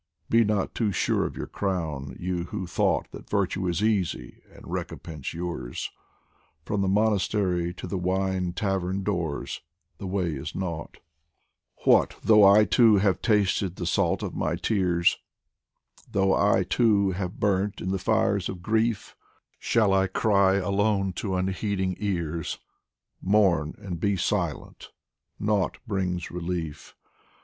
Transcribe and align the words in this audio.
Be 0.31 0.43
not 0.43 0.73
too 0.73 0.91
sure 0.91 1.27
of 1.27 1.37
your 1.37 1.45
crown, 1.45 2.17
you 2.19 2.45
who 2.45 2.65
thought 2.65 3.11
That 3.11 3.29
virtue 3.29 3.61
was 3.61 3.83
easy 3.83 4.41
and 4.51 4.63
recompense 4.65 5.31
yours; 5.35 5.91
From 6.65 6.81
the 6.81 6.87
monastery 6.87 7.71
to 7.75 7.85
the 7.85 7.99
wine 7.99 8.53
tavern 8.53 9.03
doors 9.03 9.61
The 9.99 10.07
way 10.07 10.31
is 10.33 10.55
nought! 10.55 10.97
What 11.85 12.15
though 12.23 12.43
I, 12.43 12.65
too, 12.65 12.95
have 12.95 13.21
tasted 13.21 13.75
the 13.75 13.85
salt 13.85 14.23
of 14.23 14.33
my 14.33 14.55
tears, 14.55 15.19
Though 16.11 16.33
I, 16.35 16.63
too, 16.63 17.11
have 17.11 17.39
burnt 17.39 17.79
in 17.79 17.89
the 17.91 17.99
fires 17.99 18.49
of 18.49 18.63
grief, 18.63 19.15
Shall 19.59 19.93
I 19.93 20.07
cry 20.07 20.55
aloud 20.55 21.15
to 21.17 21.35
unheeding 21.35 21.95
ears? 21.99 22.57
Mourn 23.21 23.75
and 23.77 23.99
be 23.99 24.17
silent! 24.17 24.89
nought 25.39 25.77
brings 25.85 26.31
relief. 26.31 26.95